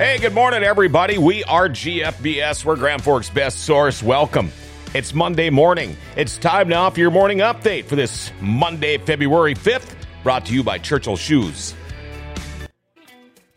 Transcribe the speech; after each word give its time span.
Hey, 0.00 0.16
good 0.16 0.32
morning, 0.32 0.62
everybody. 0.62 1.18
We 1.18 1.44
are 1.44 1.68
GFBS. 1.68 2.64
We're 2.64 2.76
Grand 2.76 3.04
Forks' 3.04 3.28
best 3.28 3.66
source. 3.66 4.02
Welcome. 4.02 4.50
It's 4.94 5.12
Monday 5.12 5.50
morning. 5.50 5.94
It's 6.16 6.38
time 6.38 6.70
now 6.70 6.88
for 6.88 7.00
your 7.00 7.10
morning 7.10 7.40
update 7.40 7.84
for 7.84 7.96
this 7.96 8.32
Monday, 8.40 8.96
February 8.96 9.54
5th, 9.54 9.94
brought 10.22 10.46
to 10.46 10.54
you 10.54 10.64
by 10.64 10.78
Churchill 10.78 11.18
Shoes. 11.18 11.74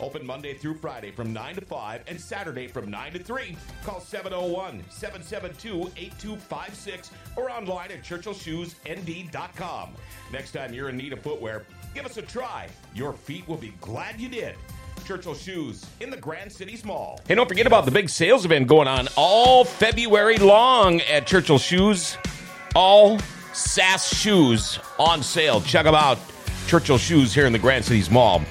Open 0.00 0.24
Monday 0.26 0.54
through 0.54 0.74
Friday 0.74 1.10
from 1.10 1.32
9 1.32 1.56
to 1.56 1.60
5 1.60 2.02
and 2.06 2.20
Saturday 2.20 2.66
from 2.66 2.90
9 2.90 3.12
to 3.14 3.18
3. 3.18 3.56
Call 3.84 4.00
701 4.00 4.82
772 4.90 5.90
8256 5.96 7.10
or 7.36 7.50
online 7.50 7.92
at 7.92 8.02
churchillshoesnd.com. 8.02 9.90
Next 10.32 10.52
time 10.52 10.72
you're 10.72 10.88
in 10.88 10.96
need 10.96 11.12
of 11.12 11.20
footwear, 11.20 11.64
give 11.94 12.04
us 12.06 12.16
a 12.16 12.22
try. 12.22 12.68
Your 12.94 13.12
feet 13.12 13.46
will 13.48 13.56
be 13.56 13.72
glad 13.80 14.20
you 14.20 14.28
did. 14.28 14.54
Churchill 15.06 15.34
Shoes 15.34 15.86
in 16.00 16.10
the 16.10 16.16
Grand 16.16 16.50
Cities 16.50 16.84
Mall. 16.84 17.20
Hey, 17.28 17.36
don't 17.36 17.48
forget 17.48 17.66
about 17.66 17.84
the 17.84 17.92
big 17.92 18.08
sales 18.08 18.44
event 18.44 18.66
going 18.66 18.88
on 18.88 19.06
all 19.16 19.64
February 19.64 20.36
long 20.36 21.00
at 21.02 21.28
Churchill 21.28 21.58
Shoes. 21.58 22.18
All 22.74 23.20
SAS 23.52 24.14
shoes 24.14 24.80
on 24.98 25.22
sale. 25.22 25.60
Check 25.60 25.84
them 25.84 25.94
out. 25.94 26.18
Churchill 26.66 26.98
Shoes 26.98 27.32
here 27.32 27.46
in 27.46 27.52
the 27.52 27.58
Grand 27.58 27.84
Cities 27.84 28.10
Mall. 28.10 28.42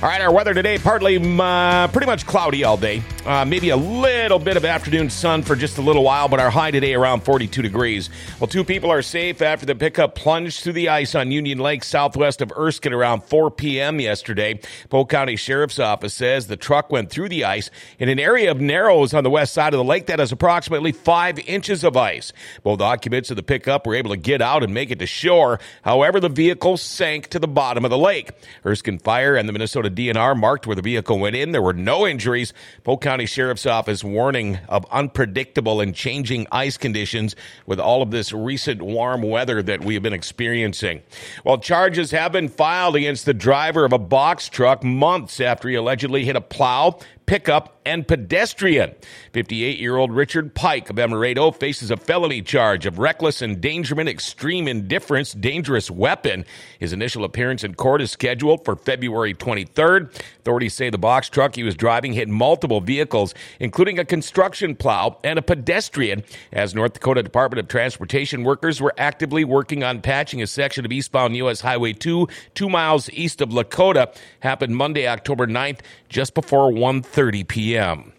All 0.00 0.08
right, 0.08 0.20
our 0.20 0.32
weather 0.32 0.54
today 0.54 0.78
partly 0.78 1.16
uh, 1.16 1.88
pretty 1.88 2.06
much 2.06 2.24
cloudy 2.24 2.62
all 2.62 2.76
day. 2.76 3.02
Uh, 3.26 3.44
maybe 3.44 3.70
a 3.70 3.76
little 3.76 4.38
bit 4.38 4.56
of 4.56 4.64
afternoon 4.64 5.10
sun 5.10 5.42
for 5.42 5.56
just 5.56 5.76
a 5.76 5.82
little 5.82 6.04
while, 6.04 6.28
but 6.28 6.38
our 6.38 6.50
high 6.50 6.70
today 6.70 6.94
around 6.94 7.22
42 7.22 7.62
degrees. 7.62 8.08
Well, 8.38 8.46
two 8.46 8.62
people 8.62 8.92
are 8.92 9.02
safe 9.02 9.42
after 9.42 9.66
the 9.66 9.74
pickup 9.74 10.14
plunged 10.14 10.62
through 10.62 10.74
the 10.74 10.88
ice 10.88 11.16
on 11.16 11.32
Union 11.32 11.58
Lake 11.58 11.82
southwest 11.82 12.40
of 12.40 12.52
Erskine 12.56 12.92
around 12.92 13.24
4 13.24 13.50
p.m. 13.50 13.98
yesterday. 13.98 14.60
Polk 14.88 15.10
County 15.10 15.34
Sheriff's 15.34 15.80
Office 15.80 16.14
says 16.14 16.46
the 16.46 16.56
truck 16.56 16.92
went 16.92 17.10
through 17.10 17.28
the 17.28 17.44
ice 17.44 17.68
in 17.98 18.08
an 18.08 18.20
area 18.20 18.52
of 18.52 18.60
narrows 18.60 19.12
on 19.12 19.24
the 19.24 19.30
west 19.30 19.52
side 19.52 19.74
of 19.74 19.78
the 19.78 19.84
lake 19.84 20.06
that 20.06 20.20
has 20.20 20.30
approximately 20.30 20.92
five 20.92 21.40
inches 21.40 21.82
of 21.82 21.96
ice. 21.96 22.32
Both 22.62 22.80
occupants 22.80 23.30
of 23.30 23.36
the 23.36 23.42
pickup 23.42 23.84
were 23.84 23.96
able 23.96 24.10
to 24.10 24.16
get 24.16 24.40
out 24.40 24.62
and 24.62 24.72
make 24.72 24.92
it 24.92 25.00
to 25.00 25.06
shore. 25.06 25.58
However, 25.82 26.20
the 26.20 26.28
vehicle 26.28 26.76
sank 26.76 27.26
to 27.30 27.40
the 27.40 27.48
bottom 27.48 27.84
of 27.84 27.90
the 27.90 27.98
lake. 27.98 28.30
Erskine 28.64 29.00
Fire 29.00 29.34
and 29.34 29.48
the 29.48 29.52
Minnesota 29.52 29.87
DNR 29.90 30.36
marked 30.36 30.66
where 30.66 30.76
the 30.76 30.82
vehicle 30.82 31.18
went 31.18 31.36
in. 31.36 31.52
There 31.52 31.62
were 31.62 31.72
no 31.72 32.06
injuries. 32.06 32.52
Polk 32.84 33.02
County 33.02 33.26
Sheriff's 33.26 33.66
Office 33.66 34.02
warning 34.04 34.58
of 34.68 34.86
unpredictable 34.90 35.80
and 35.80 35.94
changing 35.94 36.46
ice 36.52 36.76
conditions 36.76 37.36
with 37.66 37.80
all 37.80 38.02
of 38.02 38.10
this 38.10 38.32
recent 38.32 38.82
warm 38.82 39.22
weather 39.22 39.62
that 39.62 39.84
we 39.84 39.94
have 39.94 40.02
been 40.02 40.12
experiencing. 40.12 41.02
Well, 41.44 41.58
charges 41.58 42.10
have 42.10 42.32
been 42.32 42.48
filed 42.48 42.96
against 42.96 43.26
the 43.26 43.34
driver 43.34 43.84
of 43.84 43.92
a 43.92 43.98
box 43.98 44.48
truck 44.48 44.82
months 44.82 45.40
after 45.40 45.68
he 45.68 45.74
allegedly 45.74 46.24
hit 46.24 46.36
a 46.36 46.40
plow 46.40 46.98
pickup, 47.28 47.78
and 47.84 48.08
pedestrian. 48.08 48.94
58 49.32 49.78
year 49.78 49.96
old 49.96 50.12
Richard 50.12 50.54
Pike 50.54 50.90
of 50.90 50.98
Emerado 50.98 51.50
faces 51.50 51.90
a 51.90 51.96
felony 51.96 52.42
charge 52.42 52.86
of 52.86 52.98
reckless 52.98 53.40
endangerment, 53.40 54.08
extreme 54.08 54.66
indifference, 54.66 55.32
dangerous 55.32 55.90
weapon. 55.90 56.44
His 56.78 56.92
initial 56.92 57.24
appearance 57.24 57.64
in 57.64 57.74
court 57.74 58.02
is 58.02 58.10
scheduled 58.10 58.64
for 58.64 58.76
February 58.76 59.34
23rd. 59.34 60.14
Authorities 60.40 60.74
say 60.74 60.90
the 60.90 60.98
box 60.98 61.28
truck 61.28 61.54
he 61.54 61.62
was 61.62 61.74
driving 61.74 62.14
hit 62.14 62.28
multiple 62.28 62.80
vehicles, 62.80 63.34
including 63.60 63.98
a 63.98 64.04
construction 64.04 64.74
plow 64.74 65.18
and 65.22 65.38
a 65.38 65.42
pedestrian, 65.42 66.24
as 66.52 66.74
North 66.74 66.94
Dakota 66.94 67.22
Department 67.22 67.60
of 67.60 67.68
Transportation 67.68 68.42
workers 68.42 68.80
were 68.80 68.94
actively 68.96 69.44
working 69.44 69.82
on 69.82 70.00
patching 70.00 70.42
a 70.42 70.46
section 70.46 70.84
of 70.84 70.92
eastbound 70.92 71.36
U.S. 71.36 71.60
Highway 71.60 71.92
2, 71.92 72.26
two 72.54 72.68
miles 72.70 73.10
east 73.10 73.42
of 73.42 73.50
Lakota. 73.50 74.14
Happened 74.40 74.76
Monday, 74.76 75.06
October 75.06 75.46
9th, 75.46 75.80
just 76.08 76.32
before 76.32 76.72
1.30 77.18 77.48
p.m. 77.48 78.12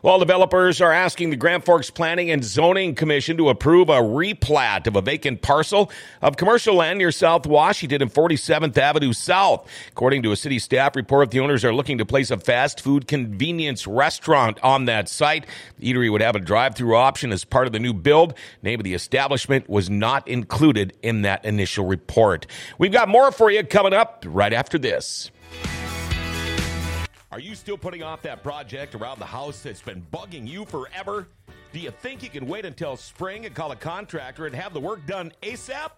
While 0.00 0.18
developers 0.18 0.80
are 0.80 0.90
asking 0.90 1.28
the 1.28 1.36
Grand 1.36 1.66
Forks 1.66 1.90
Planning 1.90 2.30
and 2.30 2.42
Zoning 2.42 2.94
Commission 2.94 3.36
to 3.36 3.50
approve 3.50 3.90
a 3.90 4.00
replat 4.00 4.86
of 4.86 4.96
a 4.96 5.02
vacant 5.02 5.42
parcel 5.42 5.92
of 6.22 6.38
commercial 6.38 6.76
land 6.76 6.98
near 6.98 7.12
South 7.12 7.46
Washington 7.46 8.00
and 8.00 8.10
47th 8.10 8.78
Avenue 8.78 9.12
South. 9.12 9.68
According 9.90 10.22
to 10.22 10.32
a 10.32 10.36
city 10.36 10.58
staff 10.58 10.96
report, 10.96 11.30
the 11.30 11.40
owners 11.40 11.62
are 11.62 11.74
looking 11.74 11.98
to 11.98 12.06
place 12.06 12.30
a 12.30 12.38
fast 12.38 12.80
food 12.80 13.06
convenience 13.06 13.86
restaurant 13.86 14.58
on 14.62 14.86
that 14.86 15.10
site. 15.10 15.44
The 15.76 15.92
eatery 15.92 16.10
would 16.10 16.22
have 16.22 16.36
a 16.36 16.40
drive-through 16.40 16.96
option 16.96 17.32
as 17.32 17.44
part 17.44 17.66
of 17.66 17.74
the 17.74 17.80
new 17.80 17.92
build. 17.92 18.32
Name 18.62 18.80
of 18.80 18.84
the 18.84 18.94
establishment 18.94 19.68
was 19.68 19.90
not 19.90 20.26
included 20.26 20.94
in 21.02 21.20
that 21.22 21.44
initial 21.44 21.84
report. 21.84 22.46
We've 22.78 22.92
got 22.92 23.10
more 23.10 23.30
for 23.30 23.50
you 23.50 23.62
coming 23.62 23.92
up 23.92 24.24
right 24.26 24.54
after 24.54 24.78
this. 24.78 25.30
Are 27.32 27.38
you 27.38 27.54
still 27.54 27.78
putting 27.78 28.02
off 28.02 28.22
that 28.22 28.42
project 28.42 28.96
around 28.96 29.20
the 29.20 29.24
house 29.24 29.62
that's 29.62 29.80
been 29.80 30.04
bugging 30.12 30.48
you 30.48 30.64
forever? 30.64 31.28
Do 31.72 31.78
you 31.78 31.92
think 31.92 32.24
you 32.24 32.28
can 32.28 32.44
wait 32.44 32.64
until 32.64 32.96
spring 32.96 33.46
and 33.46 33.54
call 33.54 33.70
a 33.70 33.76
contractor 33.76 34.46
and 34.46 34.54
have 34.54 34.74
the 34.74 34.80
work 34.80 35.06
done 35.06 35.30
ASAP? 35.40 35.90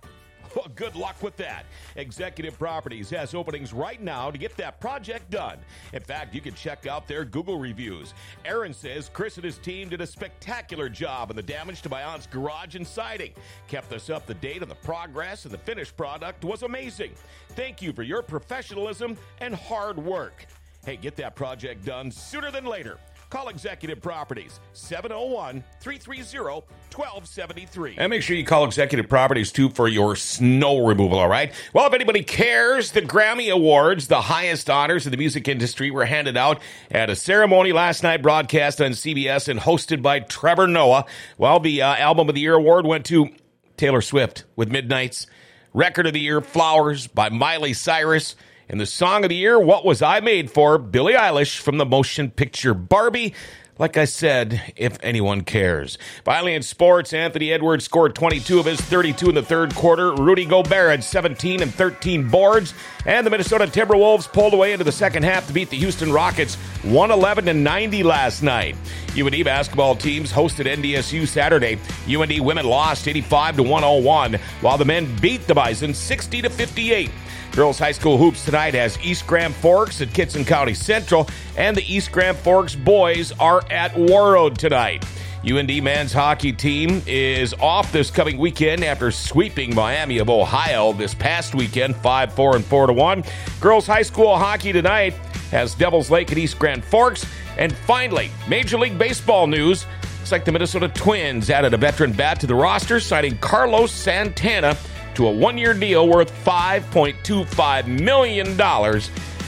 Well, 0.54 0.66
good 0.74 0.94
luck 0.94 1.22
with 1.22 1.34
that. 1.38 1.64
Executive 1.96 2.58
Properties 2.58 3.08
has 3.08 3.34
openings 3.34 3.72
right 3.72 3.98
now 4.02 4.30
to 4.30 4.36
get 4.36 4.54
that 4.58 4.78
project 4.78 5.30
done. 5.30 5.56
In 5.94 6.02
fact, 6.02 6.34
you 6.34 6.42
can 6.42 6.54
check 6.54 6.86
out 6.86 7.08
their 7.08 7.24
Google 7.24 7.58
reviews. 7.58 8.12
Aaron 8.44 8.74
says 8.74 9.10
Chris 9.10 9.36
and 9.36 9.44
his 9.44 9.56
team 9.56 9.88
did 9.88 10.02
a 10.02 10.06
spectacular 10.06 10.90
job 10.90 11.30
on 11.30 11.36
the 11.36 11.42
damage 11.42 11.80
to 11.80 11.88
my 11.88 12.02
aunt's 12.02 12.26
garage 12.26 12.74
and 12.74 12.86
siding. 12.86 13.32
Kept 13.68 13.90
us 13.94 14.10
up 14.10 14.26
to 14.26 14.34
date 14.34 14.62
on 14.62 14.68
the 14.68 14.74
progress, 14.74 15.46
and 15.46 15.54
the 15.54 15.58
finished 15.58 15.96
product 15.96 16.44
was 16.44 16.62
amazing. 16.62 17.12
Thank 17.52 17.80
you 17.80 17.94
for 17.94 18.02
your 18.02 18.20
professionalism 18.20 19.16
and 19.40 19.54
hard 19.54 19.96
work. 19.96 20.46
Hey, 20.84 20.96
get 20.96 21.14
that 21.16 21.36
project 21.36 21.84
done 21.84 22.10
sooner 22.10 22.50
than 22.50 22.64
later. 22.64 22.98
Call 23.30 23.48
Executive 23.48 24.02
Properties 24.02 24.60
701 24.74 25.64
330 25.80 26.66
1273. 26.94 27.94
And 27.96 28.10
make 28.10 28.20
sure 28.20 28.36
you 28.36 28.44
call 28.44 28.64
Executive 28.64 29.08
Properties 29.08 29.52
too 29.52 29.70
for 29.70 29.88
your 29.88 30.16
snow 30.16 30.84
removal, 30.84 31.18
all 31.18 31.28
right? 31.28 31.50
Well, 31.72 31.86
if 31.86 31.94
anybody 31.94 32.24
cares, 32.24 32.90
the 32.90 33.00
Grammy 33.00 33.50
Awards, 33.50 34.08
the 34.08 34.20
highest 34.22 34.68
honors 34.68 35.06
in 35.06 35.12
the 35.12 35.16
music 35.16 35.48
industry, 35.48 35.90
were 35.90 36.04
handed 36.04 36.36
out 36.36 36.60
at 36.90 37.08
a 37.08 37.16
ceremony 37.16 37.72
last 37.72 38.02
night 38.02 38.20
broadcast 38.20 38.82
on 38.82 38.90
CBS 38.90 39.48
and 39.48 39.60
hosted 39.60 40.02
by 40.02 40.20
Trevor 40.20 40.66
Noah. 40.66 41.06
Well, 41.38 41.58
the 41.58 41.80
uh, 41.80 41.94
Album 41.94 42.28
of 42.28 42.34
the 42.34 42.42
Year 42.42 42.54
award 42.54 42.84
went 42.84 43.06
to 43.06 43.30
Taylor 43.78 44.02
Swift 44.02 44.44
with 44.56 44.68
Midnights. 44.68 45.26
Record 45.72 46.06
of 46.06 46.12
the 46.12 46.20
Year, 46.20 46.42
Flowers 46.42 47.06
by 47.06 47.30
Miley 47.30 47.72
Cyrus. 47.72 48.36
And 48.72 48.80
the 48.80 48.86
song 48.86 49.22
of 49.22 49.28
the 49.28 49.36
year, 49.36 49.60
What 49.60 49.84
Was 49.84 50.00
I 50.00 50.20
Made 50.20 50.50
For? 50.50 50.78
Billie 50.78 51.12
Eilish 51.12 51.58
from 51.58 51.76
the 51.76 51.84
motion 51.84 52.30
picture 52.30 52.72
Barbie. 52.72 53.34
Like 53.78 53.98
I 53.98 54.06
said, 54.06 54.72
if 54.76 54.96
anyone 55.02 55.42
cares. 55.42 55.98
Finally, 56.24 56.54
in 56.54 56.62
sports, 56.62 57.12
Anthony 57.12 57.52
Edwards 57.52 57.84
scored 57.84 58.14
22 58.14 58.58
of 58.58 58.64
his 58.64 58.80
32 58.80 59.28
in 59.28 59.34
the 59.34 59.42
third 59.42 59.74
quarter. 59.74 60.14
Rudy 60.14 60.46
Gobert 60.46 60.90
had 60.90 61.04
17 61.04 61.60
and 61.60 61.74
13 61.74 62.30
boards. 62.30 62.72
And 63.04 63.26
the 63.26 63.30
Minnesota 63.30 63.66
Timberwolves 63.66 64.32
pulled 64.32 64.54
away 64.54 64.72
into 64.72 64.84
the 64.84 64.92
second 64.92 65.24
half 65.24 65.46
to 65.48 65.52
beat 65.52 65.68
the 65.68 65.76
Houston 65.76 66.10
Rockets 66.10 66.54
111 66.82 67.44
to 67.46 67.52
90 67.52 68.02
last 68.04 68.42
night. 68.42 68.74
UND 69.14 69.44
basketball 69.44 69.96
teams 69.96 70.32
hosted 70.32 70.64
NDSU 70.64 71.28
Saturday. 71.28 71.78
UND 72.08 72.42
women 72.42 72.64
lost 72.64 73.06
85 73.06 73.56
to 73.56 73.62
101, 73.64 74.34
while 74.62 74.78
the 74.78 74.86
men 74.86 75.14
beat 75.20 75.46
the 75.46 75.54
Bison 75.54 75.92
60 75.92 76.40
to 76.40 76.48
58. 76.48 77.10
Girls 77.52 77.78
High 77.78 77.92
School 77.92 78.16
Hoops 78.16 78.46
tonight 78.46 78.72
has 78.72 78.98
East 79.04 79.26
Grand 79.26 79.54
Forks 79.54 80.00
at 80.00 80.08
Kittson 80.08 80.46
County 80.46 80.72
Central, 80.72 81.28
and 81.58 81.76
the 81.76 81.82
East 81.82 82.10
Grand 82.10 82.38
Forks 82.38 82.74
boys 82.74 83.30
are 83.32 83.62
at 83.70 83.92
Warroad 83.92 84.56
tonight. 84.56 85.04
UND 85.44 85.82
men's 85.82 86.14
hockey 86.14 86.52
team 86.52 87.02
is 87.06 87.52
off 87.54 87.92
this 87.92 88.10
coming 88.10 88.38
weekend 88.38 88.82
after 88.82 89.10
sweeping 89.10 89.74
Miami 89.74 90.16
of 90.16 90.30
Ohio 90.30 90.94
this 90.94 91.12
past 91.12 91.54
weekend, 91.54 91.94
5 91.96 92.32
4 92.32 92.56
and 92.56 92.64
4 92.64 92.86
to 92.86 92.92
1. 92.94 93.24
Girls 93.60 93.86
high 93.86 94.02
school 94.02 94.34
hockey 94.38 94.72
tonight 94.72 95.12
has 95.50 95.74
Devils 95.74 96.10
Lake 96.10 96.32
at 96.32 96.38
East 96.38 96.58
Grand 96.58 96.82
Forks. 96.82 97.26
And 97.58 97.76
finally, 97.76 98.30
Major 98.48 98.78
League 98.78 98.96
Baseball 98.96 99.46
news. 99.46 99.84
Looks 100.20 100.32
like 100.32 100.46
the 100.46 100.52
Minnesota 100.52 100.88
Twins 100.88 101.50
added 101.50 101.74
a 101.74 101.76
veteran 101.76 102.12
bat 102.12 102.40
to 102.40 102.46
the 102.46 102.54
roster, 102.54 102.98
signing 102.98 103.36
Carlos 103.38 103.92
Santana 103.92 104.74
to 105.16 105.26
a 105.26 105.32
one 105.32 105.58
year 105.58 105.74
deal 105.74 106.08
worth 106.08 106.32
$5.25 106.44 107.86
million. 107.86 108.48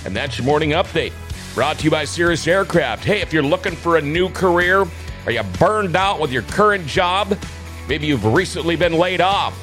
And 0.05 0.17
that's 0.17 0.39
your 0.39 0.45
morning 0.45 0.71
update. 0.71 1.13
Brought 1.55 1.79
to 1.79 1.85
you 1.85 1.91
by 1.91 2.05
Cirrus 2.05 2.47
Aircraft. 2.47 3.05
Hey, 3.05 3.21
if 3.21 3.33
you're 3.33 3.43
looking 3.43 3.75
for 3.75 3.97
a 3.97 4.03
new 4.03 4.29
career, 4.29 4.85
are 5.27 5.33
you 5.33 5.43
burned 5.59 5.97
out 5.97 6.21
with 6.21 6.33
your 6.33 6.43
current 6.43 6.87
job? 6.87 7.39
Maybe 7.89 8.07
you've 8.07 8.25
recently 8.25 8.77
been 8.77 8.95
laid 8.95 9.21
off. 9.21 9.59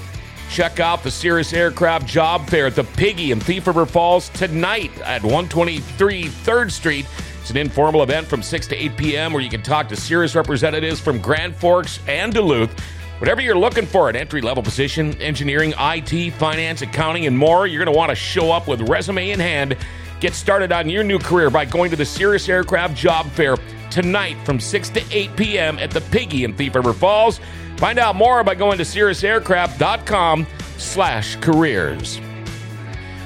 Check 0.50 0.80
out 0.80 1.03
the 1.03 1.12
Cirrus 1.12 1.53
Aircraft 1.53 2.07
Job 2.07 2.48
Fair 2.48 2.68
at 2.68 2.75
the 2.75 2.83
Piggy 2.83 3.31
in 3.31 3.39
Thief 3.39 3.68
River 3.68 3.86
Falls 3.86 4.30
tonight 4.30 4.92
at 5.01 5.21
123 5.24 6.24
3rd 6.25 6.71
Street. 6.71 7.06
It's 7.39 7.50
an 7.50 7.57
informal 7.57 8.03
event 8.03 8.27
from 8.27 8.44
6 8.44 8.68
to 8.68 8.75
8 8.75 8.98
p.m. 8.98 9.33
where 9.33 9.42
you 9.42 9.50
can 9.50 9.63
talk 9.63 9.88
to 9.89 9.95
Cirrus 9.95 10.36
representatives 10.36 11.00
from 11.00 11.19
Grand 11.19 11.56
Forks 11.56 12.00
and 12.07 12.33
Duluth. 12.33 12.75
Whatever 13.21 13.39
you're 13.39 13.57
looking 13.57 13.85
for, 13.85 14.09
an 14.09 14.18
entry 14.18 14.41
level 14.41 14.63
position, 14.63 15.13
engineering, 15.21 15.73
IT, 15.79 16.31
finance, 16.33 16.81
accounting, 16.81 17.27
and 17.27 17.38
more, 17.38 17.68
you're 17.68 17.81
going 17.81 17.94
to 17.94 17.97
want 17.97 18.09
to 18.09 18.15
show 18.15 18.51
up 18.51 18.68
with 18.68 18.81
resume 18.89 19.29
in 19.29 19.39
hand 19.39 19.77
Get 20.21 20.35
started 20.35 20.71
on 20.71 20.88
your 20.88 21.03
new 21.03 21.18
career 21.18 21.50
by 21.50 21.65
going 21.65 21.89
to 21.89 21.97
the 21.97 22.06
Cirrus 22.06 22.47
Aircraft 22.47 22.95
Job 22.95 23.25
Fair 23.31 23.57
tonight 23.89 24.38
from 24.45 24.59
6 24.59 24.89
to 24.89 25.03
8 25.09 25.35
p.m. 25.35 25.79
at 25.79 25.89
the 25.89 26.00
Piggy 26.00 26.44
in 26.44 26.53
Thief 26.53 26.75
River 26.75 26.94
Falls. 26.94 27.41
Find 27.77 27.97
out 27.97 28.15
more 28.15 28.44
by 28.44 28.53
going 28.53 28.77
to 28.77 28.83
cirrusaircraft.com 28.83 30.45
slash 30.77 31.38
careers. 31.38 32.21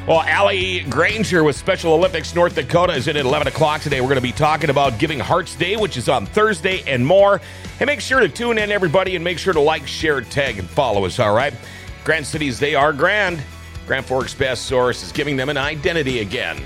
Well, 0.07 0.21
Allie 0.21 0.81
Granger 0.81 1.43
with 1.43 1.55
Special 1.55 1.91
Olympics 1.91 2.35
North 2.35 2.53
Dakota 2.53 2.93
is 2.93 3.07
in 3.07 3.17
at 3.17 3.25
11 3.25 3.47
o'clock 3.47 3.81
today. 3.81 4.01
We're 4.01 4.07
going 4.09 4.17
to 4.17 4.21
be 4.21 4.31
talking 4.31 4.69
about 4.69 4.99
Giving 4.99 5.19
Hearts 5.19 5.55
Day, 5.55 5.77
which 5.77 5.97
is 5.97 6.07
on 6.07 6.27
Thursday, 6.27 6.83
and 6.85 7.03
more. 7.03 7.41
And 7.79 7.87
make 7.87 8.01
sure 8.01 8.19
to 8.19 8.29
tune 8.29 8.59
in, 8.59 8.71
everybody, 8.71 9.15
and 9.15 9.23
make 9.23 9.39
sure 9.39 9.51
to 9.51 9.59
like, 9.59 9.87
share, 9.87 10.21
tag, 10.21 10.59
and 10.59 10.69
follow 10.69 11.05
us, 11.05 11.19
all 11.19 11.33
right? 11.33 11.55
Grand 12.03 12.27
Cities, 12.27 12.59
they 12.59 12.75
are 12.75 12.93
grand. 12.93 13.41
Grand 13.87 14.05
Forks 14.05 14.35
Best 14.35 14.67
Source 14.67 15.01
is 15.01 15.11
giving 15.11 15.37
them 15.37 15.49
an 15.49 15.57
identity 15.57 16.19
again. 16.19 16.61